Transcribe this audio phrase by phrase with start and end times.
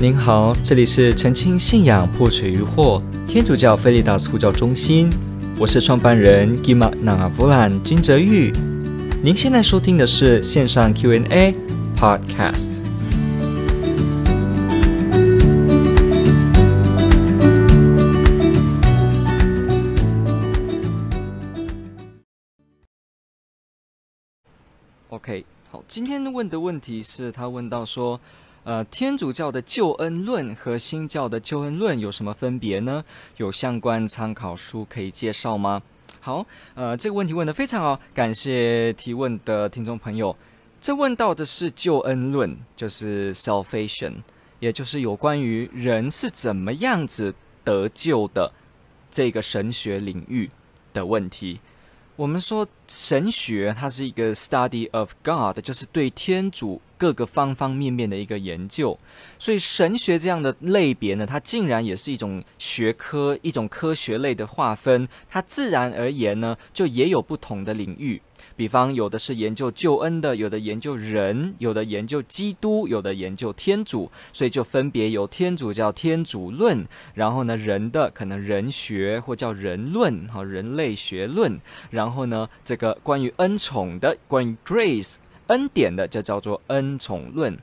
[0.00, 5.10] 您好，这里是澄清信仰破除疑惑天主教菲利达斯呼叫中心，
[5.58, 8.52] 我是创办人 Gima Nangavulan 金泽玉。
[9.24, 11.52] 您现在收听的是线上 Q&A
[11.96, 12.78] Podcast。
[25.08, 28.20] OK，好，今天问的问题是他问到说。
[28.68, 33.02] 呃，天主教的救恩论和新教的救恩论有什么分别呢？
[33.38, 35.80] 有相关参考书可以介绍吗？
[36.20, 40.36] 好，呃，这个问题问得非常好，感谢提问的听众朋友。
[40.82, 44.16] 这问到的是救恩论，就是 salvation，
[44.60, 48.52] 也就是有关于人是怎么样子得救的
[49.10, 50.50] 这个神学领域
[50.92, 51.58] 的问题。
[52.18, 58.98] 我们说神学它是一个 study of God，就是对天主各个方方面面的一个研究。
[59.38, 65.08] 所以神学这样的类别呢，它竟然也是一种学科，一种科学类的划分。
[65.30, 68.20] 它自然而言呢，就也有不同的领域。
[68.58, 76.84] 比方，有的是研究救恩的，有的研究人，有的研究基督，有的研究天主，所以就分别由天主叫天主论，
[77.14, 81.56] 然后呢，人的可能人学或叫人论，哈，人类学论，
[81.90, 87.56] 然后呢，这个关于恩宠的，关于 grace 恩典的，就叫做恩宠论。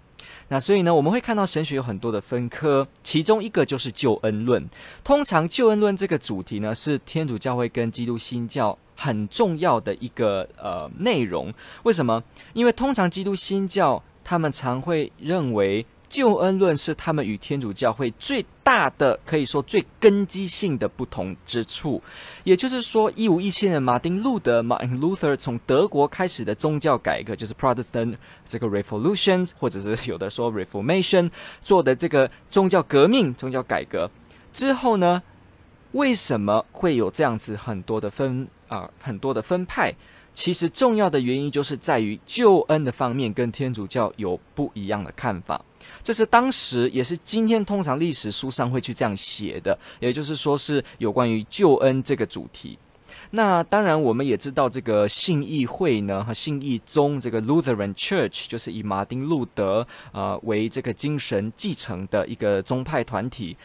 [0.47, 4.65] 那所以呢，我们会看到神学有很多的分科，其中一个就是救恩论。
[5.03, 11.53] 通常救恩论这个主题呢，是天主教会跟基督新教很重要的一个呃内容。
[11.83, 12.23] 为什么？
[12.53, 15.85] 因为通常基督新教他们常会认为。
[16.07, 22.02] 救恩论是他们与天主教会最大的，可以说最根基性的不同之处。
[22.45, 28.15] 也就是说，一五一七年马丁路德 （Martin Luther） 从德国开始的宗教改革，就是 Protestant
[28.47, 34.09] 这个 Revolution，或者是有的说 Reformation 做的这个宗教革命、宗教改革
[34.53, 35.21] 之后呢，
[35.93, 39.93] 为什么会有这样子很多的分啊、很多的分派？
[40.33, 45.64] 其实重要的原因就是在于救恩的方面跟天主教有不一样的看法。
[46.03, 52.77] 这是当时也是今天通常历史书上会去这样写的，也就是说是有关于救恩这个主题。
[53.31, 63.55] 那当然我们也知道这个信义会呢和信义宗这个 Lutheran Church 就是以马丁路德呃为这个精神继承的一个宗派团体。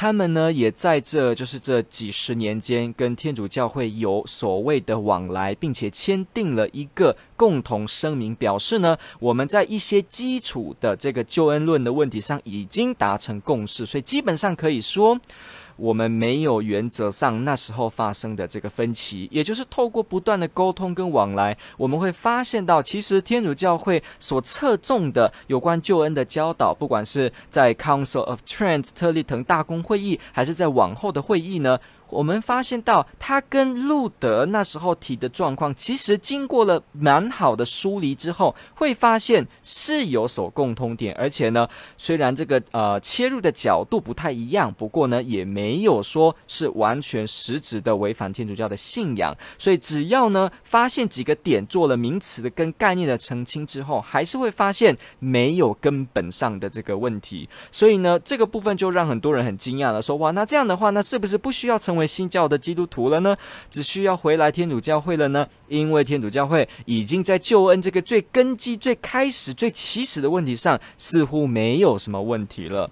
[0.00, 15.20] 他们呢，也在这就是这几十年间，跟天主教会有所谓的往来，并且签订了一个共同声明，表示呢，我们在一些基础的这个救恩论的问题上已经达成共识，所以基本上可以说。
[15.80, 31.78] 我们没有原则上那时候发生的这个分歧，也就是透过不断的沟通跟往来，我们会发现到，其实天主教会所侧重的有关救恩的教导，不管是在 Council of Trent 特立腾大公会议，还是在往后的会议呢。
[32.10, 49.36] 我们发现到，他跟路德那时候提的状况，其实经过了蛮好的梳理之后，会发现是有所共通点，而且呢，虽然这个呃切入的角度不太一样，不过呢，也没有说是完全实质的违反天主教的信仰。
[49.58, 57.48] 所以只要呢发现几个点，做了名词的跟概念的澄清之后，还是会发现没有根本上的这个问题。
[57.70, 63.36] 所以呢，这个部分就让很多人很惊讶了，说哇，那这样的话，那是不是不需要成为为新教的基督徒了呢？
[63.70, 65.46] 只需要回来天主教会了呢？
[65.68, 72.90] 因为天主教会已经在救恩这个最根基、最开始、最起始的问题上，似乎没有什么问题了。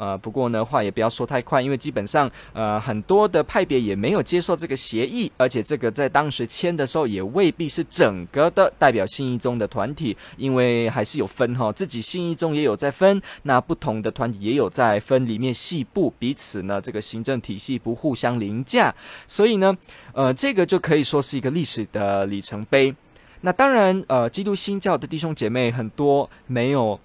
[0.00, 18.94] 呃，不过呢，话也不要说太快，因为基本上，呃，很多的派别也没有接受这个协议，而且这个在当时签的时候也未必是整个的代表信义中的团体，因为还是有分哈，自己信义中也有在分，那不同的团体也有在分里面细部，彼此呢这个行政体系不互相凌驾，
[19.28, 19.76] 所以呢，
[20.14, 22.94] 呃，这个就可以说是一个历史的里程碑。
[23.42, 26.98] 那当然，呃，基督新教的弟兄姐妹很多没有。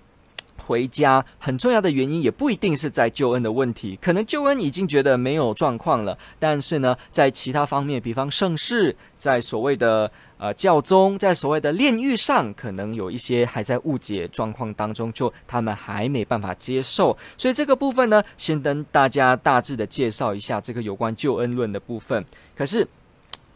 [0.65, 17.15] 回家很重要的原因也不一定是在救恩的问题，可能救恩已经觉得没有状况了，但是呢，在其他方面，比方圣事，在所谓的呃教宗，在所谓的炼狱上，可能有一些还在误解状况当中，就他们还没办法接受。
[17.37, 22.25] 所以这个部分呢，先跟大家大致的介绍一下这个有关救恩论的部分。
[22.55, 22.87] 可是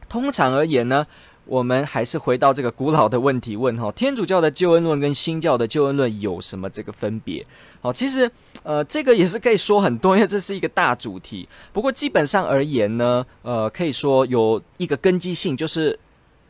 [0.08, 1.06] 通常而言呢，
[1.50, 7.44] 我们还是回到这个古老的问题问哈，天主教的救恩论跟新教的救恩论有什么这个分别？
[7.81, 8.30] 好，其实
[8.62, 11.50] 呃，这个也是可以说很多，因为这是一个大主题。
[11.74, 16.00] 不过基本上而言呢，呃，可以说有一个根基性，就是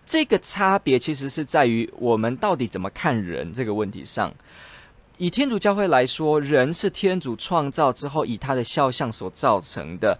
[0.05, 4.29] 这个差别其实是在于我们到底怎么看人这个问题上。
[5.17, 10.19] 以天主教会来说，人是天主创造之后以他的肖像所造成的。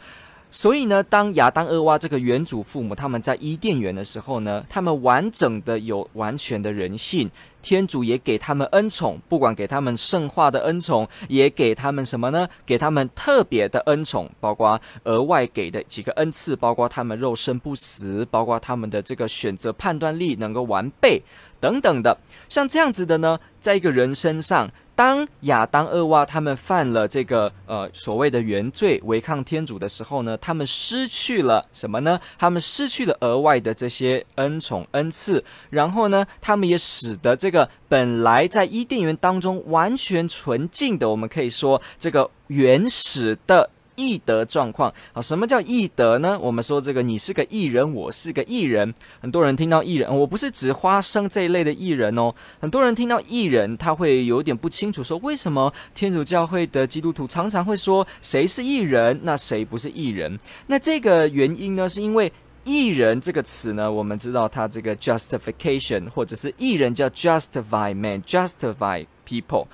[0.51, 7.29] 所以呢，当亚当、厄娃这个原祖父母他们在伊甸园的时候呢，他们完整的有完全的人性，
[7.61, 12.47] 天主也给他们恩宠，不管给他们圣化的恩宠，也给他们什么呢？
[12.65, 21.21] 给他们特别的恩宠，包括额外给的几个恩赐，包括他们肉身不死，包括他们的这个选择判断力能够完备
[21.59, 22.17] 等等的，
[22.49, 24.71] 像这样子的呢，在一个人身上。
[24.99, 32.19] 当亚当、厄娃他们犯了这个呃所谓的原罪，违抗天主的时候呢，他们失去了什么呢？
[32.37, 43.69] 他们失去了额外的这些恩宠恩赐，然后呢，他们也使得这个本来在伊甸园当中完全纯净的，我们可以说这个原始的。
[43.99, 46.39] 义德状况，好，什么叫义德呢？
[46.39, 48.93] 我们说这个，你是个艺人，我是个艺人。
[49.19, 52.33] 很多人听到艺人，我不是指花生这一类的艺人哦。
[52.61, 60.39] 很多人听到艺人，他会有点不清楚，说为什么天主教会的基督徒常常会说谁是艺人，那谁不是艺人？
[60.67, 62.31] 那这个原因呢，是因为
[62.63, 69.65] 艺人这个词呢，我们知道它这个 justification，或者是艺人叫 justify man，justify people。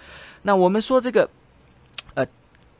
[0.42, 1.30] 那我们说这个。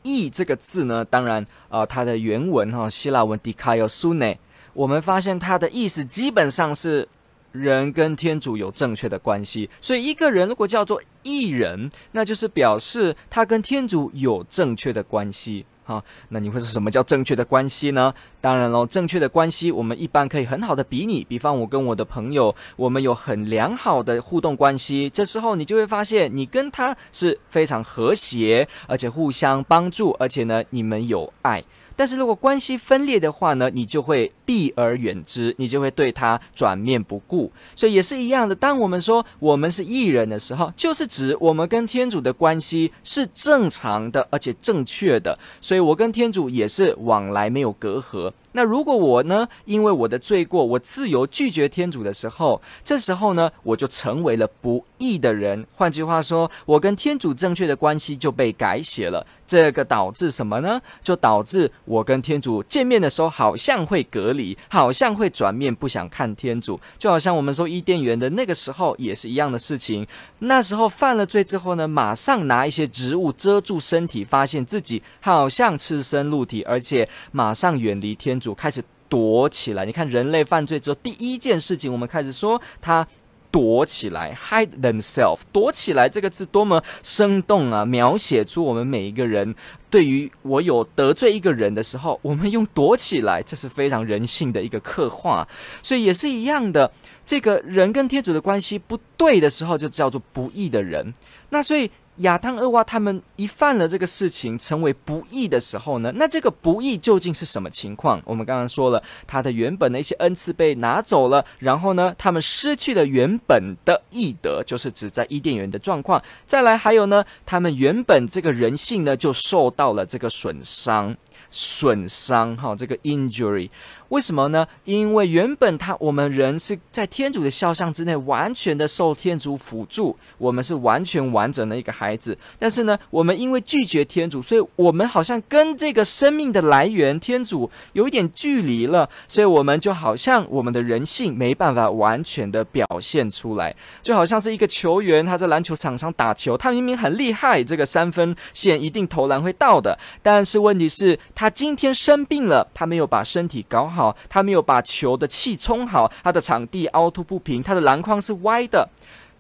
[0.06, 4.38] 义这个字呢，当然啊、呃，它的原文哈、哦，希腊文 dikaiosune，
[4.74, 7.08] 我们发现它的意思基本上是
[7.56, 9.70] 人跟天主有正确的关系。
[9.82, 15.66] 所以一个人如果叫做艺人，那就是表示他跟天主有正确的关系。
[15.84, 18.12] 好，那你会说什么叫正确的关系呢？
[18.42, 21.24] 当然喽，正确的关系，我们一般可以很好的比拟。
[21.24, 31.64] 比方我跟我的朋友，我们有很良好的互动关系，这时候你就会发现，你跟他是非常和谐，而且互相帮助，而且呢，你们有爱。
[31.96, 37.52] 但是如果关系分裂的话呢，你就会避而远之，你就会对他转面不顾。
[37.76, 45.38] 所以也是一样的，当我们说我们是艺人的时候，就是指我们跟天主的关系是正常的，而且正确的。
[45.60, 48.32] 所以我跟天主也是往来没有隔阂。
[48.54, 55.66] 那如果我呢，因为我的罪过，我自由拒绝天主的时候，这时候呢，我就成为了不义的人。
[55.76, 59.26] 换句话说，我跟天主正确的关系就被改写了。
[59.46, 60.82] 这个导致什么呢？
[61.04, 66.80] 就导致我跟天主见面的时候，好像会隔离，好像会转面不想看天主。
[67.00, 70.06] 就好像我们说伊甸园的那个时候，也是一样的事情。
[70.40, 78.36] 那时候犯了罪之后呢，马上拿一些植物遮住身体，发现自己好像赤身露体，而且马上远离天。
[78.36, 83.08] 主开始躲起来，你看人类犯罪之后，第一件事情，我们开始说他
[83.56, 87.86] 躲起来，hide themselves，躲起来这个字多么生动啊！
[87.86, 89.56] 描写出我们每一个人
[89.90, 95.48] 对于我有得罪一个人的时候，我们用躲起来，这是非常人性的一个刻画。
[95.82, 96.92] 所以也是一样的，
[97.26, 101.14] 这个人跟天主的关系不对的时候，就叫做不义的人。
[101.52, 101.90] 那所以。
[102.18, 108.22] 亚当、厄娃他们一犯了这个事情，成为不义的时候呢，那这个不义究竟是什么情况？
[108.26, 116.22] 我们刚刚说了，他的原本的一些恩赐被拿走了，然后呢，他们失去了原本的义德，就是指在伊甸园的状况。
[116.46, 121.16] 再来还有呢，他们原本这个人性呢，就受到了这个损伤。
[121.58, 123.70] 损伤哈，这个 injury，
[124.10, 124.68] 为什么呢？
[124.84, 132.38] 因为原本他我们人是在天主的肖像之内，完全的受天主辅助，我们是完全完整的一个孩子。
[132.60, 151.50] 但是呢，我们因为拒绝天主，所以我们好像跟这个生命的来源天主有一点距离了，所以我们就好像我们的人性没办法完全的表现出来，就好像是一个球员他在篮球场上打球，他明明很厉害，这个三分线一定投篮会到的，但是问题是他。
[151.56, 158.90] 今天生病了，他没有把身体搞好，好他没有把球的气充好，他的场地凹凸不平，他的篮筐是歪的。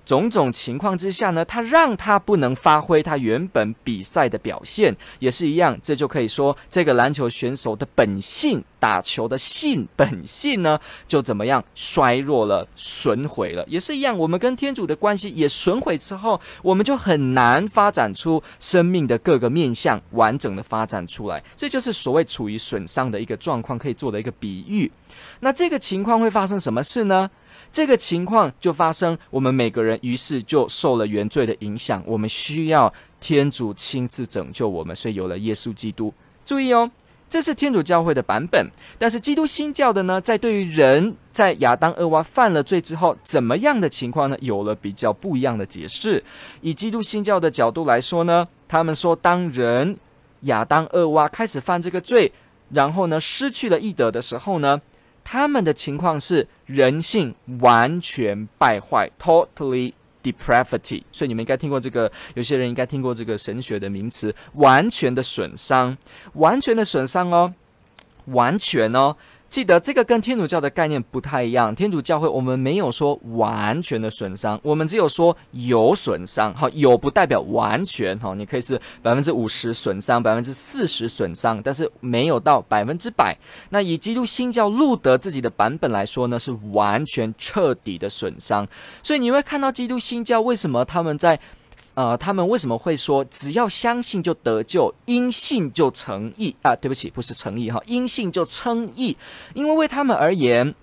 [0.05, 5.77] 种种情况之下呢，他让他不能发挥他原本比赛的表现，也是一样。
[5.81, 14.15] 这就可以说，这个篮球选手的本性，打球的性本性呢，就怎么样衰弱了、损毁了，也是一样。
[14.15, 21.43] 我们跟天主的关系也损毁之后，我们就很难发展出生命的各个面向完整的发展出来。
[21.55, 24.91] 这就是所谓处于损伤的一个状况，可以做的一个比喻。
[25.39, 27.29] 那这个情况会发生什么事呢？
[27.75, 36.13] 这个情况就发生，我们每个人于是就受了原罪的影响，我们需要天主亲自拯救我们，所以有了耶稣基督。
[36.45, 36.89] 注意哦，
[37.29, 38.65] 这是天主教会的版本，
[38.97, 44.37] 但是基督新教的呢，在对于人在亚当、厄娃犯了罪之后，怎么样的情况呢？
[44.39, 46.23] 有了比较不一样的解释。
[46.61, 49.97] 以基督新教的角度来说呢，他们说，当人
[50.43, 52.31] 亚当、厄娃开始犯这个罪，
[52.69, 54.79] 然后呢，失去了义德的时候呢，
[55.25, 59.91] 他们的情况是人性完全败坏，totally
[60.23, 65.97] depravity，所以你们应该听过这个，有些人应该听过这个神学的名词，完全的损伤，
[66.33, 67.53] 完全的损伤哦，
[68.25, 69.17] 完全哦。
[69.49, 71.73] 记得这个跟天主教的概念不太一样。
[71.73, 76.53] 天主教会我们没有说完全的损伤，我们只有说有损伤。
[76.53, 78.19] 好，有不代表完全。
[78.19, 83.37] 好，你可以是百分之五十损伤，百分之四十损伤，但是没有到百分之百。
[83.69, 88.67] 那以基督新教路德自己的版本来说呢，是完全彻底的损伤。
[89.01, 91.39] 所以你会看到基督新教为什么他们在。
[91.95, 96.75] 呃，他们为什么会说只要相信就得救，因信就称义啊？
[96.75, 99.17] 对不起，不是称义哈，因信就称义。
[99.53, 100.75] 因为为他们而言，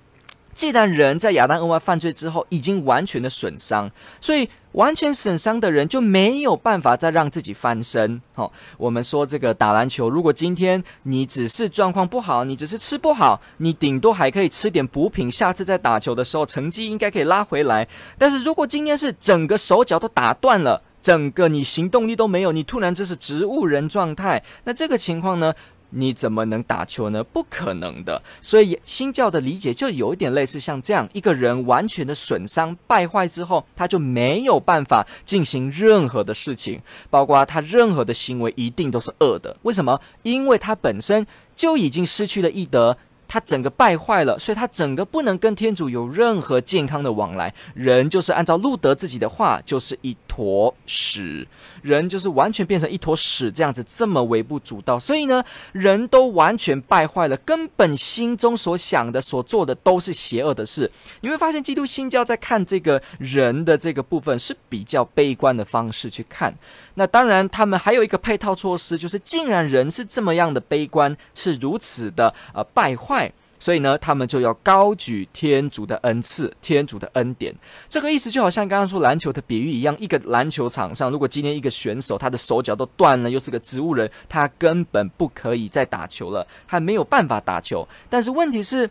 [0.54, 3.90] 既然人在亚当夏娃犯罪之后已经完全的损伤，
[4.22, 8.20] 所以完全损伤的人就没有办法再让自己翻身。
[8.34, 17.86] 好，我们说这个打篮球，如果今天你只是状况不好，你只是吃不好，你顶多还可以吃点补品，下次在打球的时候成绩应该可以拉回来。
[18.16, 25.52] 但是如果今天是整个手脚都打断了，整个你行动力都没有，你突然这是植物人状态，那这个情况呢？
[25.94, 27.22] 你怎么能打球呢？
[27.22, 28.22] 不可能的。
[28.40, 36.80] 所以新教的理解就有一点类似像这样，一个人完全的损伤败坏之后，他就没有办法进行任何的事情，
[37.10, 39.54] 包括他任何的行为一定都是恶的。
[39.64, 40.00] 为什么？
[40.22, 42.96] 因为他本身就已经失去了义德。
[43.32, 47.54] 他整个败坏了，所以他整个不能跟天主有任何健康的往来。
[47.72, 51.48] 人就是按照路德自己的话，就是一坨屎，
[51.82, 54.98] 人就是完全变成一坨屎这样子，这么微不足道。
[54.98, 60.90] 所以呢，人都完全败坏了，根本心中所想的、所做的都是邪恶的事。
[61.20, 66.54] 你会发现，基督新教在看这个人的这个部分是比较悲观的方式去看。
[66.94, 73.32] 那当然，他们还有一个配套措施，就是既然人是这么样的悲观，是如此的呃败坏，
[73.62, 77.54] 所以呢，他们就要高举天主的恩赐、天主的恩典。
[77.88, 87.86] 这个意思就好像刚刚说篮球的比喻一样，一个篮球场上，如果今天一个选手他的手脚都断了，又是个植物人，他根本不可以再打球了，他没有办法打球。
[88.10, 88.90] 但是问题是，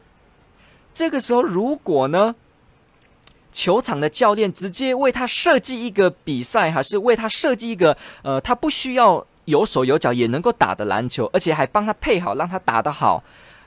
[0.94, 2.34] 这个时候如果呢？
[3.54, 13.22] 球场的教练直接为他设计一个比赛，还是为他设计一个呃，他不需要有手有脚也能够打的篮球，而且还帮他配好，让他打得好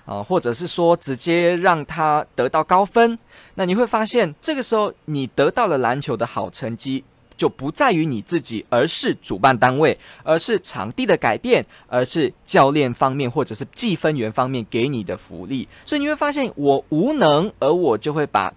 [0.04, 3.18] 啊、或者是说直接让他得到高分，
[3.54, 7.02] 那你会发现，这个时候你得到了篮球的好成绩，
[7.37, 15.66] 就不在于你自己，而是主办单位，而是场地的改变，而是教练方面或者是计分员方面给你的福利。
[15.87, 18.52] 所以你会发现，我无能，而我就会把。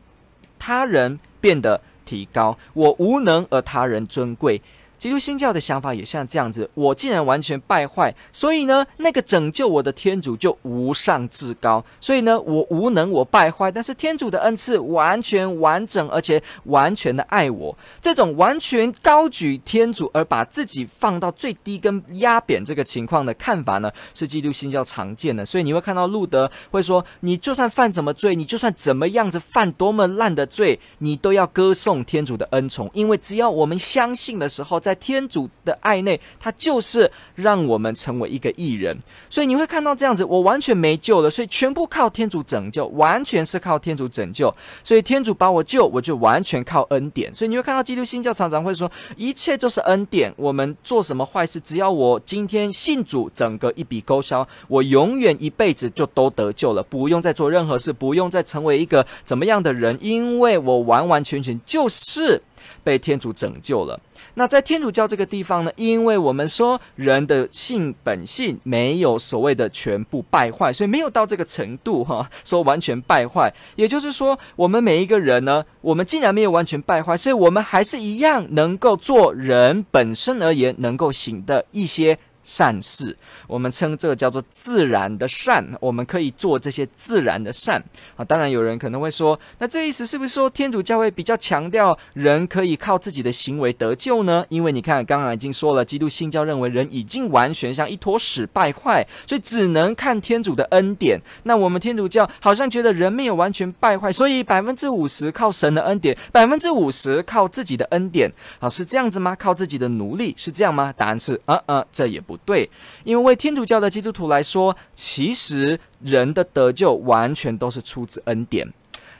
[0.60, 4.60] 他人变得提高，我无能而他人尊贵。
[4.98, 11.86] 基督新教的想法也像这样子，我既然完全败坏，所以呢，那个拯救我的天主就无上至高。
[12.00, 17.77] 所以呢，我无能，我败坏，但是天主的恩赐完全完整，而且完全的爱我。
[18.01, 25.46] 这种完全高举天主而把自己放到最低跟压扁这个情况的看法呢，是基督新教常见的。
[25.46, 34.82] 所以你会看到路德会说，你就算犯什么罪，你就算怎么样子犯多么烂的罪，你都要歌颂天主的恩宠，因为只要我们相信的时候。
[34.88, 38.98] 在天主的爱内，他就是让我们成为一个艺人。
[39.29, 44.53] 所以你会看到这样子，我完全没救了，所以全部靠天主拯救，完全是靠天主拯救。
[44.82, 47.36] 所以天主把我救，我就完全靠恩典。
[47.36, 50.34] 所以你会看到基督新教常常会说，一切都是恩典。
[50.38, 62.41] 我们做什么坏事，只要我今天信主，整个一笔勾销，我永远一辈子就都得救了，不用再做任何事，不用再成为一个怎么样的人，因为我完完全全就是
[62.84, 64.00] 被天主拯救了。
[64.39, 73.51] 那在天主教这个地方呢，因为我们说人的性本性没有所谓的全部败坏，所以没有到这个程度哈，说完全败坏。
[73.75, 82.20] 也就是说，我们每一个人呢，我们既然没有完全败坏，所以我们还是一样能够做人本身而言能够行的一些。
[82.48, 83.13] 善事，
[83.46, 85.68] 我们称这叫做自然的善。
[85.82, 87.84] 我们可以做这些自然的善
[88.16, 88.24] 啊。
[88.24, 94.46] 当然，有人可能会说，那这意思是不是说天主教会比较强调人可以靠自己的行为得救呢？
[94.48, 101.20] 因为你看，刚刚已经说了，基督新教认为人已经完全像一坨屎败坏，所以只能看天主的恩典。
[101.44, 108.32] 那我们天主教好像觉得人没有完全败坏，所以百分之五十靠神的恩典，百分之五十靠自己的恩典。
[108.60, 109.36] 好，是这样子吗？
[109.36, 110.94] 靠自己的努力是这样吗？
[110.96, 112.37] 答案是，啊啊，这也不。
[112.46, 112.70] 对，
[113.03, 118.72] 因为为天主教的基督徒来说，其实人的得救完全都是出自恩典，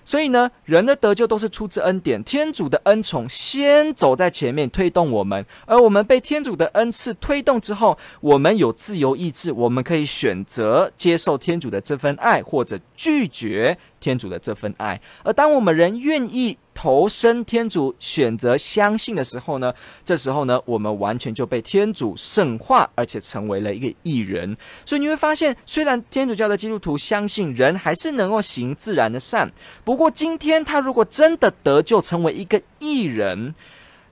[0.06, 16.58] 所以呢，人的得救都是出自恩典，天主的恩宠先走在前面推动我们，而我们被天主的恩赐推动之后，我们有自由意志，我们可以选择接受天主的这份爱，或者拒绝天主的这份爱，而当我们人愿意。
[16.78, 19.74] 投身天主，选择相信的时候呢，
[20.06, 24.56] 这时候呢，我们完全就被天主圣化，而且成为了一个义人。
[24.86, 29.52] 所以你会发现，虽然天主教的基督徒相信人还是能够行自然的善，
[29.84, 33.56] 不过今天他如果真的得救，成为一个义人，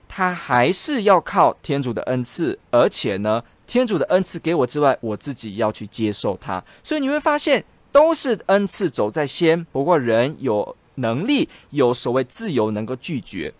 [0.08, 6.64] 他还是要靠天主的恩赐，而且呢，天主的恩赐给我之外，我自己要去接受他。
[6.82, 9.64] 所以你会发现，都是恩赐走在先。
[9.66, 13.54] 不过人有能力，有所谓自由，能够拒绝。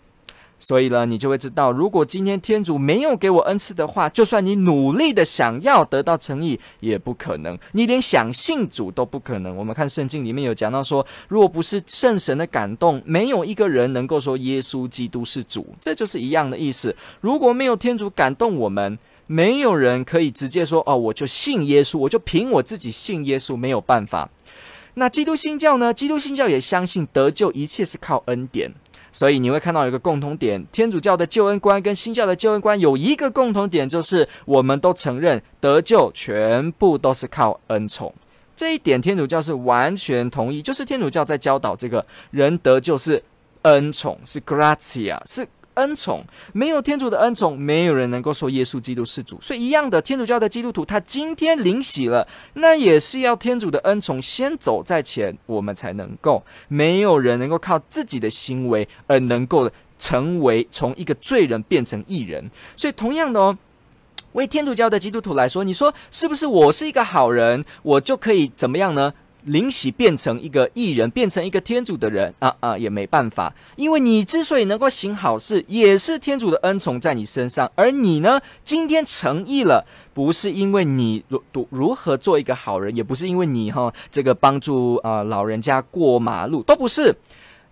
[0.59, 7.55] 所以呢，你就会知道，如果今天天主没有给我恩赐的话，就算你努力的想要得到诚意，也不可能。
[7.73, 9.55] 你连想信主都不可能。
[9.55, 15.75] 我们看圣经里面有讲到说，如果不是圣神的感动，没有一个人能够说耶稣基督是主。
[15.79, 16.95] 这就是一样的意思。
[17.21, 24.27] 如果没有天主感动我们，没有人可以直接说哦，我就信耶稣，我就凭我自己信耶稣，没有办法。
[24.99, 25.93] 那基督新教呢？
[25.93, 28.73] 基督新教也相信得救一切是靠恩典。
[29.11, 38.11] 所以你会看到一个共同点，天主教的救恩观跟新教的救恩观有一个共同点，就是我们都承认得救全部都是靠恩宠。
[38.55, 43.23] 这一点天主教是完全同意，就是天主教在教导这个人得救是
[43.61, 45.47] 恩宠，是 gratia，是。
[45.77, 49.39] 恩宠，没有天主的恩宠，没有人能够说耶稣基督是主。
[49.41, 56.43] 所以一样的，天主教的基督徒，他今天领洗了，那也是要天主的恩宠先走在前，我们才能够。
[56.67, 62.49] 没有人能够靠自己的行为而能够成为从一个罪人变成义人。
[62.75, 63.57] 所以同样的哦，
[64.33, 69.13] 为天主教的基督徒来说，你说是不是我是一个好人，我就可以怎么样呢？
[69.47, 77.71] 灵洗变成一个艺人，变成一个天主的人啊啊，也没办法，因为你之所以能够行好事，也是天主的恩宠在你身上。
[77.75, 87.15] 而你呢，今天成义了，不是因为你如如何做一个好人，也不是因为你哈这个帮助啊、老人家过马路，都不是。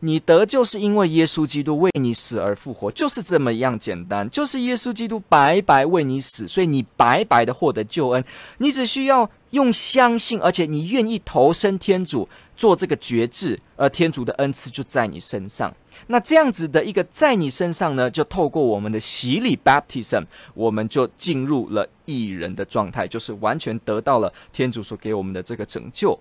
[0.01, 4.29] 你得救是因为耶稣基督为你死而复活，就是这么样简单。
[4.29, 8.23] 就是耶稣基督白白为你死，所以你白白的获得救恩。
[8.59, 15.73] 你只需要用相信，而且你愿意投身天主做这个决志，而天主的恩赐就在你身上。
[16.07, 26.19] 那这样子的一个在你身上呢，就透过我们的洗礼 （baptism），我们就进入了异人的状态，就是完全得到了天主所给我们的这个拯救。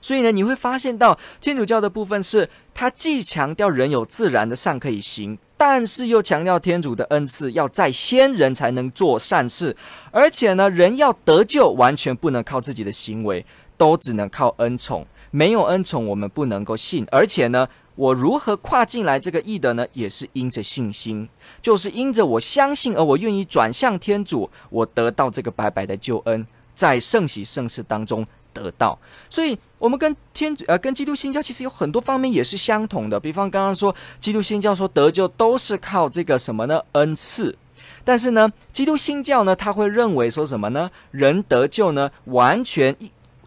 [0.00, 9.76] 所以呢，你会发现到天主教的部分是，它既强调人有自然的善可以行，但是又强调天主的恩赐要在先人才能做善事，
[10.12, 13.44] 而且呢，人要得救完全不能靠自己的行为，
[13.76, 15.04] 都只能靠恩宠。
[15.32, 17.04] 没有恩宠，我们不能够信。
[17.10, 19.84] 而且呢，我如何跨进来这个义的呢？
[19.92, 21.28] 也是因着信心，
[21.60, 28.24] 就是因着我相信，而我愿意转向天主，我得到这个白白的救恩，在圣喜圣事当中。
[28.62, 28.98] 得到，
[29.30, 33.18] 所以我们跟天主呃跟基督新教其实有很多方面也是相同的。
[33.18, 36.80] 比方刚刚说基督新教说得救都是靠这个什么呢？
[36.92, 37.56] 恩赐。
[38.04, 40.90] 但是呢，基督新教呢他会认为说什么呢？
[41.10, 42.96] 人得救呢完全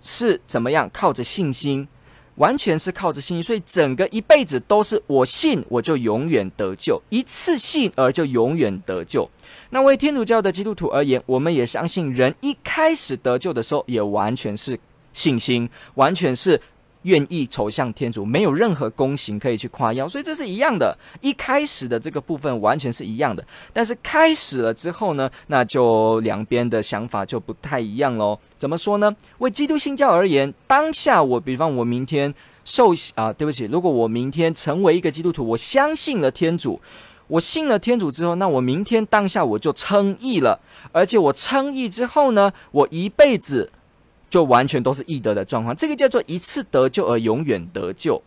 [0.03, 0.89] 是怎么样？
[0.93, 1.87] 靠着信心，
[2.35, 3.43] 完全是靠着信心。
[3.43, 9.27] 所以整个一辈子都是我信我就永远得救，一次信而就永远得救。
[9.71, 14.79] 那为天主教的基督徒而言，我们也相信人一开始得救的时候也完全是。
[15.13, 16.59] 信心完全是
[17.03, 20.95] 愿意走向天主，没有任何功行可以去夸耀，所以这是一样的。
[21.19, 23.43] 一开始的这个部分完全是一样的，
[23.73, 28.37] 但是开始了之后呢，那就两边的想法就不太一样喽。
[28.55, 29.15] 怎么说呢？
[29.39, 32.31] 为基督新教而言，当下我，比方我明天
[32.63, 36.79] 受洗啊，对不起，如果我明天成为一个基督徒，我相信了天主，
[37.25, 43.71] 我信了天主之后，那我明天当下我就称义了，而且我称义之后呢，我一辈子。
[44.31, 48.19] 就完全都是易得的状况，这个叫做一次得救而永远得救，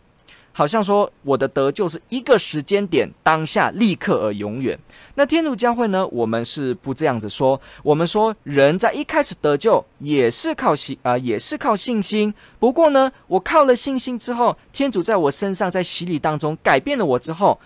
[0.51, 4.77] 好像说我的得救是一个时间点当下立刻而永远。
[5.15, 12.31] 那天主教会呢，我们是不这样子说，我们说人在一开始得救也是靠信啊、也是靠信心。
[12.59, 17.59] 不过呢，我靠了信心之后，天主在我身上在洗礼当中改变了我之后，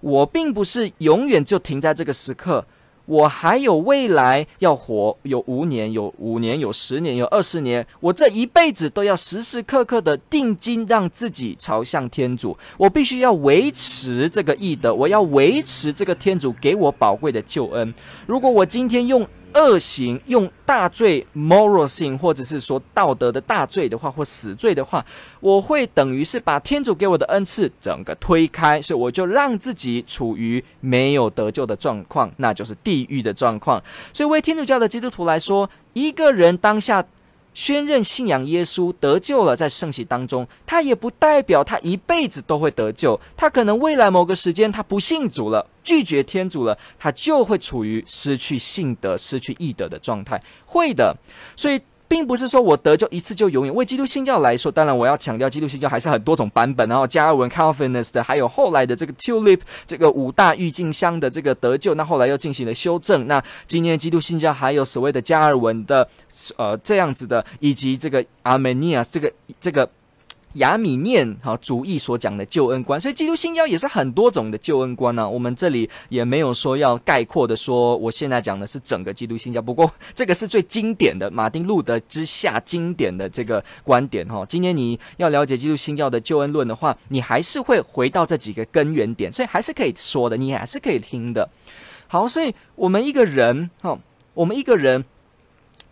[0.00, 2.64] 我并不是永远就停在这个时刻。
[3.06, 7.86] 我还有未来要活，有五年，有五年，有十年，有二十年。
[8.00, 12.56] 我这一辈子都要时时刻刻的定睛，让自己朝向天主。
[12.76, 17.92] 我必须要维持这个义德，我要维持这个天主给我宝贵的救恩。
[18.26, 19.26] 如果我今天用。
[19.54, 25.04] 恶行用大罪 moral sin，或者是说道德的大罪的话，或死罪的话，
[25.40, 33.82] 我会等于是把天主给我的恩赐整个推开，所以我就让自己处于没有得救的状况，那就是地狱的状况。
[34.12, 37.04] 所以为天主教的基督徒来说，一个人当下
[37.54, 43.18] 宣认信仰耶稣得救了，在圣洗当中，他也不代表他一辈子都会得救。
[43.36, 50.38] 他可能未来某个时间他不信主了，拒绝天主了，他就会处于失去信德、失去义德的状态。
[50.66, 51.16] 会的，
[51.56, 51.80] 所以。
[52.14, 53.74] 并不是说我得救一次就永远。
[53.74, 56.88] 为基督新教来说，当然我要强调，基督新教还是很多种版本。
[56.88, 63.26] 然后加尔文 （Calvinist） 的，还有后来的这个 Tulip 这个五大郁金香的这个得救，那后来又进行了修正。
[63.26, 66.08] 那今年基督新教还有所谓的加尔文的，
[66.56, 69.90] 呃，这样子的，以及这个 Armenia 这个这个。
[70.54, 79.60] 亚米念哈主义所讲的救恩观，所以基督新教也是很多种的救恩观呢、我们这里也没有说要概括的说，我现在讲的是整个基督新教。
[79.60, 84.46] 不过这个是最经典的，马丁路德之下经典的这个观点哈。
[84.46, 91.48] 今天你要了解基督新教的救恩论的话，你还是会回到这几个根源点，所以还是可以说的，你还是可以听的。
[92.06, 93.98] 好，所以我们一个人哈，
[94.34, 95.04] 我们一个人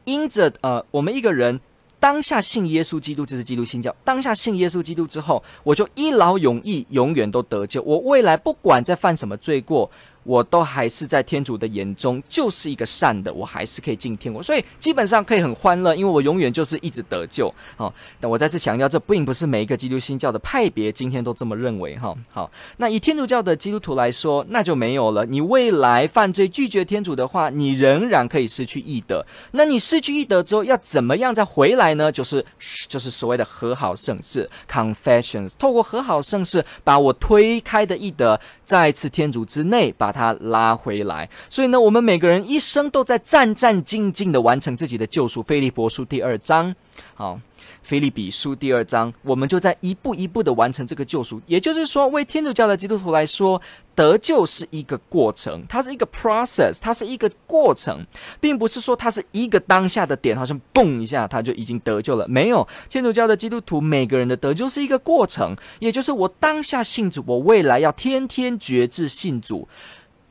[0.05, 1.61] 因着呃，我们一个人。
[2.03, 3.95] 当下信耶稣基督，这是基督新教。
[4.05, 7.81] 当下信耶稣基督之后，我就一劳永逸，永远都得救。
[7.83, 9.89] 我未来不管在犯什么罪过。
[10.25, 17.53] 我都还是在天主的眼中就是一个善的，我还是可以进天国，所以基本上可以很欢乐，因为我永远就是一直得救。
[17.77, 21.97] 好，但我再次强调，这并不是每一个基督新教的派别今天都这么认为。
[21.99, 25.27] 哈，好，那以天主教的基督徒来说，那就没有了。
[25.27, 29.25] 你未来犯罪拒绝天主的话，你仍然可以失去义德。
[29.53, 32.11] 那你失去义德之后，要怎么样再回来呢？
[32.11, 32.45] 就是
[32.89, 38.41] 就是所谓的和好圣事 （confessions），透过和好圣事，把我推开的义德
[38.73, 40.13] 再次天主之内把。
[40.13, 45.43] 他拉回来，所以呢，我们每个人一生都在战战兢兢地完成自己的救赎。
[45.43, 46.75] 腓立比书第二章，
[47.15, 47.41] 好，
[47.83, 51.41] 腓立比书第二章，我们就在一步一步地完成这个救赎。
[51.47, 53.61] 也就是说，为天主教的基督徒来说，
[53.95, 58.07] 得救是一个过程，它是一个 process，它是一个过程，
[58.41, 62.27] 并不是说它是一个当下的点，好像嘣一下他就已经得救了。
[62.29, 69.69] 没有，天主教的基督徒每个人的得救是一个过程，也就是我当下信主，我未来要天天决志信主。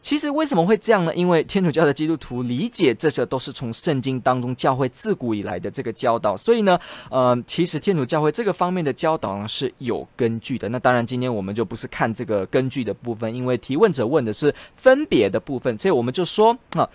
[0.02, 1.14] 其实为什么会这样呢？
[1.14, 10.68] 因为天主教的基督徒理解这些都是从圣经当中教会自古以来的这个教导，所以呢，呃，其实天主教会这个方面的教导呢是有根据的。
[10.70, 16.90] 那当然，今天我们就不是看这个根据的部分，因为提问者问的是分别的部分，所以我们就说啊，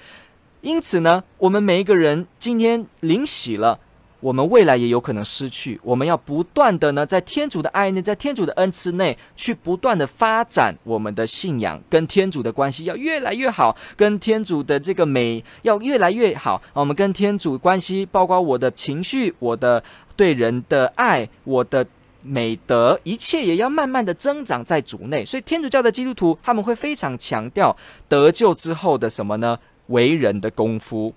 [0.60, 3.78] 因此呢，我们每一个人今天领洗了。
[4.26, 16.60] 我们未来也有可能失去，我们要不断的呢，在天主的爱内，在天主的恩赐内，去不断的发展我们的信仰，跟天主的关系要越来越好，跟天主的这个美要越来越好。
[16.72, 19.80] 我们跟天主关系，包括我的情绪、我的
[20.16, 21.86] 对人的爱、我的
[22.22, 25.24] 美德，一切也要慢慢的增长在主内。
[25.24, 27.76] 所以天主教的基督徒他们会非常强调
[28.08, 29.56] 得救之后的什么呢？
[29.86, 31.14] 为人的功夫。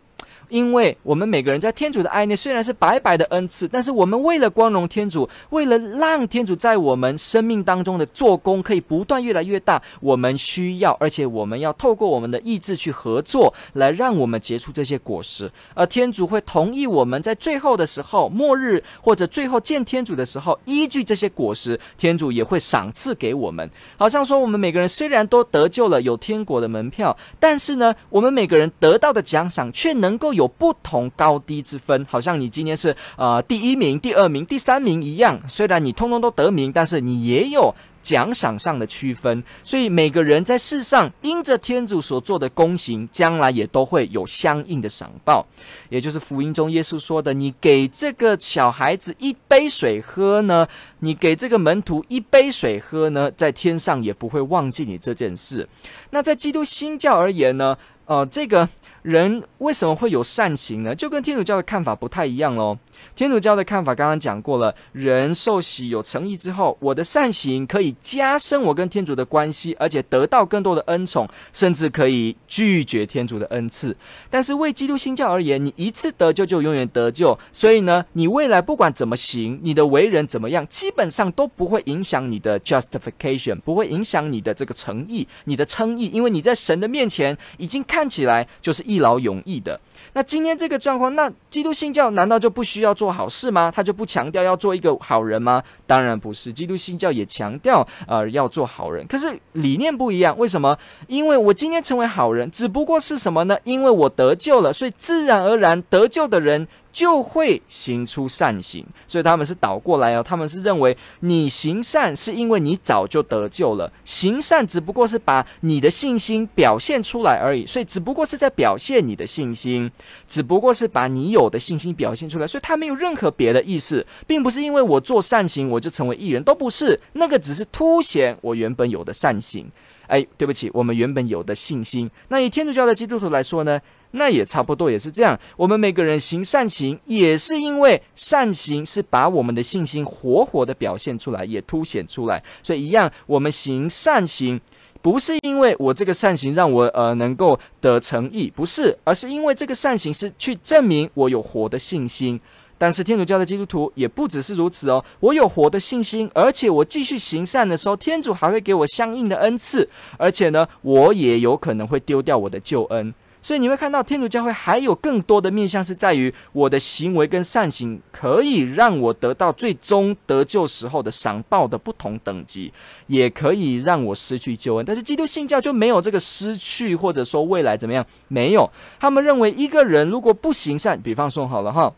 [0.49, 15.49] 因为我们每个人在天主的爱内，虽然是白白的恩赐，但是我们为了光荣天主，为了让天主在我们生命当中的做工可以不断越来越大，我们需要，而且我们要透过我们的意志去合作，来让我们结出这些果实。
[15.73, 23.69] 而天主会同意我们在最后的时候，末日或者最后见天主的时候，依据这些果实，天主也会赏赐给我们。
[23.97, 30.49] 好像说，我们每个人虽然都得救了，有天国的门票，但是呢，我们每个人得到的奖赏却能够有。
[30.59, 35.39] 不同高低之分，好像你今天是呃第一名、第二名、第三名一样。
[35.47, 37.73] 虽然你通通都得名，但是你也有
[38.03, 39.41] 奖赏上的区分。
[39.63, 45.45] 所以每个人在世上因着天主所做的功行，将来也都会有相应的赏报。
[45.87, 50.67] 也就是福音中耶稣说的：“你给这个小孩子一杯水喝呢，
[50.99, 55.65] 你给这个门徒一杯水喝呢，在天上也不会忘记你这件事。”
[56.11, 58.67] 那在基督新教而言呢，呃，这个。
[59.01, 60.93] 人为什么会有善行呢？
[60.93, 62.77] 就跟天主教的看法不太一样喽。
[63.15, 73.95] 天主教的看法刚刚讲过了，人受洗有诚意之后，我的善行可以加深我跟天主的关系，而且得到更多的恩宠，甚至可以拒绝天主的恩赐。
[74.29, 89.79] 但是为基督新教而言，你一次得救就永远得救，所以呢，你未来不管怎么行，你的为人怎么样，基本上都不会影响你的 justification，不会影响你的这个诚意、你的称义，因为你在神的面前已经看起来就是一劳永逸的。
[90.13, 93.71] 那今天这个状况，那基督新教难道就不需要做好事吗？
[93.73, 95.61] 他就不强调要做一个好人吗？
[95.85, 100.35] 当然不是，基督新教也强调呃要做好人，可是理念不一样。
[100.39, 100.75] 为什么？
[101.07, 103.55] 因为我今天成为好人，只不过是什么呢？
[103.63, 110.23] 因为我得救了，所以自然而然得救的人就会行出善行，所以他们是倒过来哦。
[110.23, 119.89] 他们是认为你行善是因为你早就得救了，行善只不过是把你的信心表现出来而已，所以只不过是在表现你的信心，
[120.27, 129.69] 只不过是把你有的信心表现出来，所以他没有任何别的意思，并不是因为我做善行我就成为义人，都不是，那个只是凸显我原本有的善行。
[130.07, 132.09] 哎，对不起，我们原本有的信心。
[132.29, 133.79] 那以天主教的基督徒来说呢？
[134.11, 135.39] 那也差不多也是这样。
[135.55, 142.43] 我们每个人行善行，也是因为善行是把我们的信心活活的表现出来，也凸显出来。
[142.63, 144.59] 所以一样，我们行善行，
[145.01, 152.39] 不是因为我这个善行让我呃能够得诚意，不是，而是因为这个善行是去证明我有活的信心。
[152.81, 163.13] 但是天主教的基督徒也不只是如此哦，我有活的信心，而且我继续行善的时候，天主还会给我相应的恩赐，而且呢，我也有可能会丢掉我的救恩。
[163.41, 172.73] 所以你会看到天主教会还有更多的面向是在于我的行为跟善行可以让我得到最终得救时候的赏报的不同等级，
[173.07, 174.85] 也可以让我失去救恩。
[174.85, 178.69] 但是基督信教就没有这个失去或者说未来怎么样，没有。
[178.99, 181.93] 他们认为一个人如果不行善，比方说好了哈，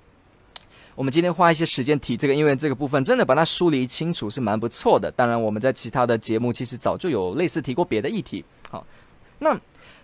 [0.93, 5.11] 我们今天花一些时间提这个，因为这个部分真的把它梳理清楚是蛮不错的。
[5.11, 8.45] 当然我们在其他的节目其实早就有类似提过别的议题。
[8.69, 8.85] 好，
[9.39, 9.59] 那。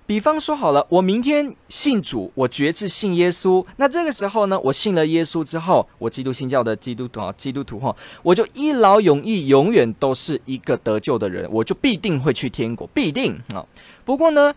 [0.08, 3.64] 比方说好了，我明天信主，我决志信耶稣。
[3.76, 7.94] 那这个时候呢，我信了耶稣之后，我基督新教的基督徒啊，基督徒哈，
[8.24, 13.66] 我就一劳永逸，永远都是一个得救的人，我就必定会去天国，必定啊。
[14.06, 14.56] 不过呢，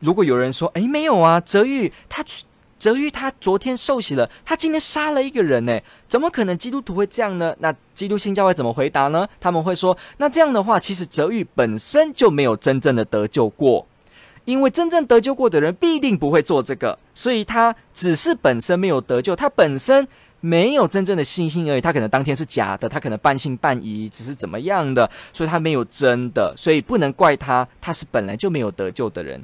[0.00, 2.24] 如果有人说，诶，没有啊，泽玉他
[2.78, 7.54] 泽玉他昨天受洗了，他今天杀了一个人呢，怎么可能基督徒会这样呢？
[7.58, 9.28] 那基督新教会怎么回答呢？
[9.38, 13.86] 他们会说，那这样的话，其实泽玉本身就没有真正的得救过。
[14.50, 20.06] 因为真正得救过的人必定不会做这个，所以他只是本身没有得救，他本身
[20.40, 21.80] 没有真正的信心而已。
[21.80, 29.40] 他可能当天是假的，他可能半信半疑，只是怎么样的，所以他没有真的，所以不能怪他，他是本来就没有得救的人。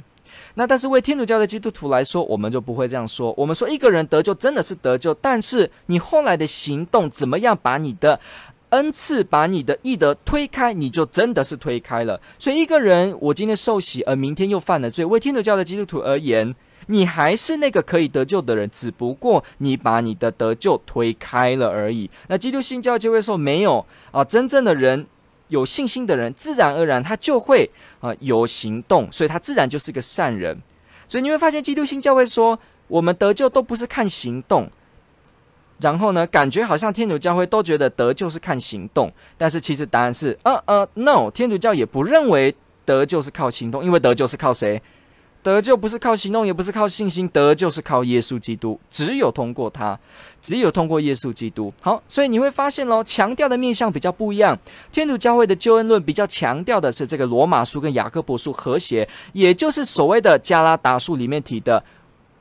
[0.59, 3.33] 那但是为天主教的基督徒来说，我们就不会这样说。
[3.37, 8.19] 我们说一个人得救真的是得救，但是你后来的行动怎么样，把你的。
[8.71, 12.21] 恩赐把你的义德推开，你就真的是推开了。
[12.39, 16.55] 所以一个人，我今天受洗，而明天又犯了罪，为天主教的基督徒而言，
[16.89, 22.11] 你还是那个可以得救的人，只不过你把你的得救推开了而已。
[22.29, 25.07] 那基督新教就会说，没有啊，真正的人，
[25.49, 30.61] 有信心的人，自然而然他就会啊有行动，所以他自然就是个善人。
[31.09, 34.69] 所以你会发现，基督新教会说，我们得救都不是看行动。
[35.79, 44.81] 然后呢，感觉好像天主教会都觉得得救是看行动，但是其实答案是，呃呃，no，天主教也不认为得救是靠行动，因为得救是靠谁？
[45.43, 49.97] 得救不是靠行动，也不是靠信心，得救是靠耶稣基督，只有通过他，
[50.41, 51.73] 只有通过耶稣基督。
[51.83, 54.59] 好，所以你会发现喽，强调的面向比较不一样。
[54.91, 61.85] 天主教会的救恩论比较强调的是这个罗马书跟雅各伯书和谐，也就是所谓的加拉达书里面提的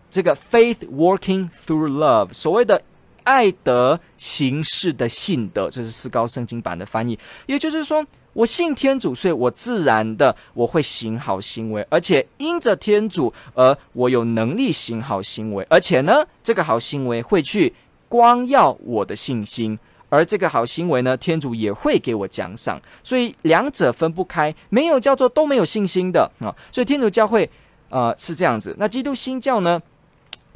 [0.09, 2.81] 这个 faith working through love，所谓的。
[3.25, 7.19] 爱德行事的信德，这是思高圣经版的翻译。
[7.47, 17.73] 也就是说，我信天主，所以我自然的我会行好行为，而且因着天主而我有能力行好行为，而且呢，这个好行为会去
[18.07, 19.77] 光耀我的信心，
[20.09, 22.79] 而这个好行为呢，天主也会给我奖赏。
[23.03, 26.53] 所以两者分不开，没有叫做都没有信心的啊。
[26.71, 27.49] 所以天主教会
[27.89, 29.81] 呃是这样子，那基督新教呢？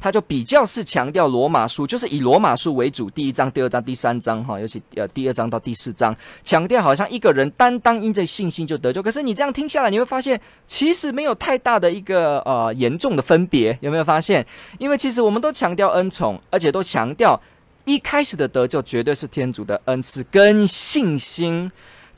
[0.00, 9.02] 他就比较是强调罗马书，就是以罗马书为主，第一章、第二章、第三章，哈，尤其呃第二章到第四章，强调好像一个人单单因着信心就得救。
[9.02, 14.44] 可是你这样听下来，你会发现其实没有太大的一个呃严重的分别，有没有发现？
[14.78, 17.38] 因为其实我们都强调恩宠，而且都强调
[17.84, 21.70] 一开始的得救绝对是天主的恩赐跟信心。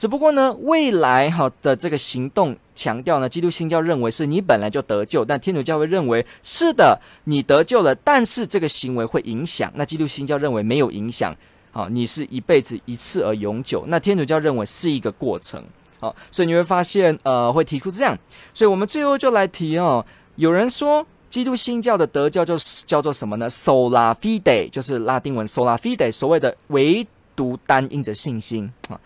[0.03, 9.73] 只不过呢，未来哈的这个行动强调呢，基督新教认为是你本来就得救，但天主教会认为是的，你得救了，但是这个行为会影响。
[9.77, 11.33] 那基督新教认为没有影响，
[11.71, 13.85] 好，你是一辈子一次而永久。
[13.87, 15.63] 那天主教认为是一个过程，
[16.01, 18.19] 好，所以你会发现，呃，会提出这样。
[18.53, 28.99] 所以我们最后就来提哦，有人说基督新教的得救就是叫做什么呢？Sola fide，就是拉丁文 Sola fide，所谓的唯独单因着信心啊。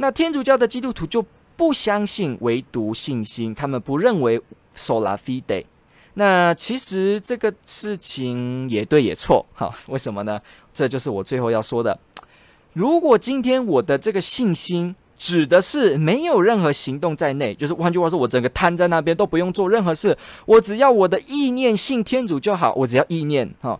[0.00, 1.22] 那天主教的基督徒就
[1.58, 4.40] 不相信唯独信心，他们不认为
[4.74, 5.66] sola fide。
[6.14, 10.40] 那其实这个事情也对也错，哈， 为什么呢？
[10.72, 11.98] 这就是我最后要说的。
[12.72, 23.78] 如果今天我的这个信心指的是没有任何行动在内，就是换句话说，我整个瘫在那边都不用做任何事，我只要我的意念信天主就好，我只要意念哈。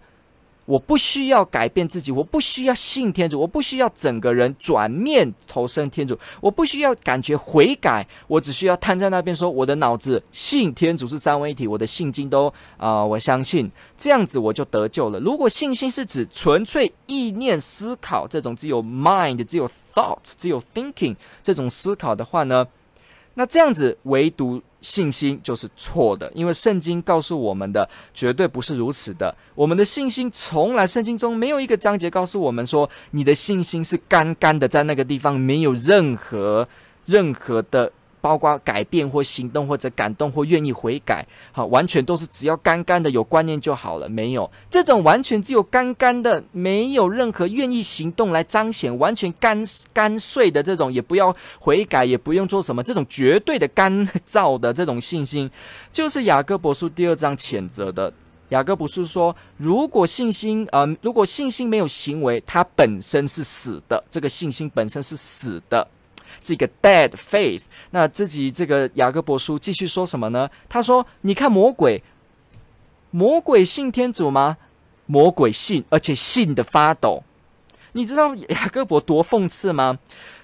[0.64, 15.18] 我不需要改变自己，我不需要信天主，我不需要整个人转面投身天主，我不需要感觉悔改，我只需要瘫在那边说，我的脑子信天主是三位一体，我的信经都啊、我相信这样子我就得救了。
[15.18, 22.66] 如果信心是指纯粹意念思考这种只有 mind 只有 thought 只有 thinking 这种思考的话呢，
[23.34, 24.60] 那这样子唯独。
[24.82, 29.36] 信心就是错的，因为圣经告诉我们的绝对不是如此的。
[29.54, 36.66] 我们的信心从来，圣经中没有一个章节告诉我们说，你的信心是干干的，在那个地方没有任何
[37.04, 37.92] 任何的。
[38.20, 44.08] 包括改变或行动，或者感动或愿意悔改，好，完全都是只要干干的有观念就好了。
[44.08, 55.50] 没有这种完全只有干干的，没有任何愿意行动来彰显，完全干干碎的这种，也不要悔改，也不用做什么，这种绝对的干燥的这种信心，
[55.92, 58.12] 就是雅各伯书第二章谴责的。
[58.50, 64.02] 雅各伯书说，如果信心，呃，如果信心没有行为，它本身是死的。
[64.10, 65.86] 这个信心本身是死的。
[66.40, 67.60] 是一个 dead faith。
[67.92, 70.48] 那自己这个雅各伯书继续说什么呢？
[70.68, 72.02] 他说：“你看魔鬼，
[73.10, 74.56] 魔鬼信天主吗？
[75.06, 77.24] 魔鬼信，而且信得发抖。
[77.92, 79.98] 你知道雅各伯多讽刺吗？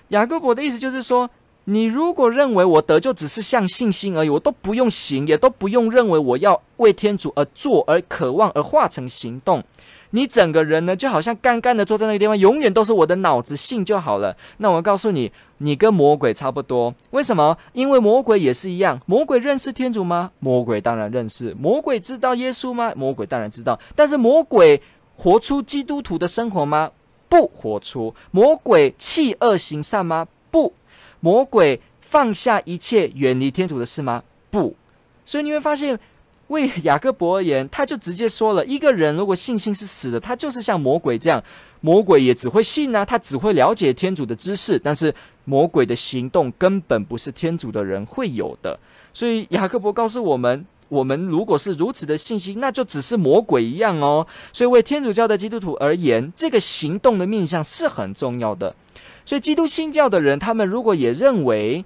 [0.09, 1.31] 雅各伯的意思就是说，
[1.65, 9.63] 你如果认为我得救只是像信心而已，我都不用行，也都不用认为我要为天主而做，而渴望，而化成行动。”
[10.11, 14.37] 你整个人呢，就好像干干的坐在那个地方，永远都是我的脑子信就好了。
[14.59, 16.95] 那我告诉你，你跟魔鬼差不多。
[17.11, 17.57] 为什么？
[17.73, 19.01] 因为魔鬼也是一样。
[19.07, 20.31] 魔鬼认识天主吗？
[20.39, 21.55] 魔鬼当然认识。
[21.59, 22.93] 魔鬼知道耶稣吗？
[22.95, 23.79] 魔鬼当然知道。
[23.95, 24.81] 但是魔鬼
[25.17, 26.91] 活出基督徒的生活吗？
[27.29, 28.15] 不活出。
[28.31, 30.29] 魔鬼弃恶行善吗？
[30.51, 30.73] 不。
[31.21, 34.23] 魔鬼放下一切远离天主的事吗？
[34.51, 34.77] 不。
[35.25, 35.99] 所以你会发现。
[36.49, 41.43] 为雅各伯而言，他就直接说了：一个人如果信心是死的，他就是像魔鬼这样，
[41.81, 45.13] 魔鬼也只会信啊，他只会了解天主的知识，但是
[45.45, 48.79] 魔鬼的行动根本不是天主的人会有的。
[49.13, 54.27] 所以雅各伯告诉我们，我们如果是如此的信心，那就只是魔鬼一样哦。
[54.53, 58.77] 所以为天主教的基督徒而言，这个行动的面向是很重要的。
[59.25, 61.85] 所以基督新教的人，他们如果也认为。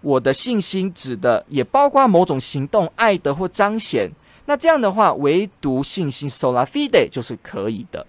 [0.00, 4.10] 我的信心指的也包括某种行动、爱德或彰显。
[4.46, 8.06] 那这样的话，唯独信心 （sola fide） 就是可以的。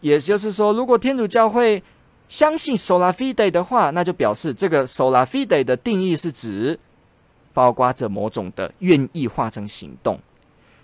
[0.00, 1.82] 也就是说，如果天主教会
[2.28, 6.78] 相信 sola fide 的话，那就表示这个 sola fide 的定义是指
[7.52, 10.18] 包括着某种的愿意化成行动。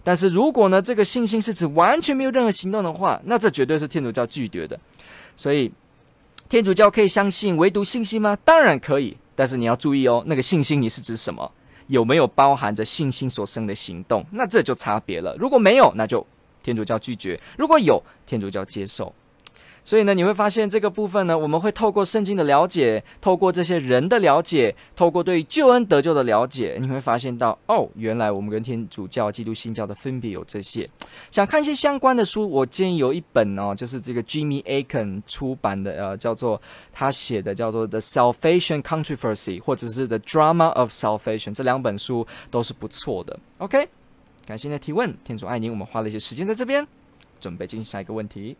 [0.03, 4.79] 但是如果呢，这个信心是指完全没有任何行动的话，那这绝对是天主教拒绝的。
[5.37, 5.71] 所以，
[6.49, 8.37] 天主教可以相信唯独信心吗？
[8.45, 9.17] 当然可以。
[9.41, 11.51] 但是你要注意哦，那个信心你是指什么？
[11.87, 14.23] 有没有包含着信心所生的行动？
[14.33, 15.35] 那这就差别了。
[15.39, 16.27] 如果没有，那就
[16.63, 19.11] 天主教拒绝；如果有，天主教接受。
[19.85, 30.89] 所以呢，你会发现这个部分呢，我们会透过圣经的了解，透过这些人的了解，透过对救恩得救的了解，你会发现到哦，原来我们跟天主教、基督新教的分别有这些。
[31.31, 36.61] 想看一些相关的书，我建议有一本哦，就是这个 Jimmy Akin 出版的，呃，叫做
[36.93, 43.39] 他写的叫做 The Salvation Controversy，或者是 The Drama of Salvation，这两本书都是不错的。
[43.59, 43.89] OK，
[44.47, 46.87] 感谢你的提问，天主爱你，我们花了一些时间在这边，
[47.41, 48.57] 准备进行下一个问题。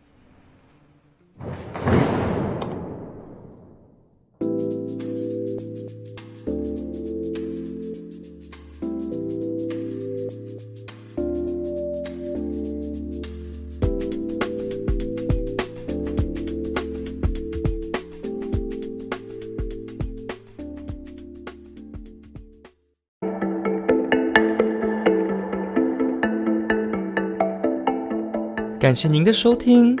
[28.81, 30.00] 感谢您的收听。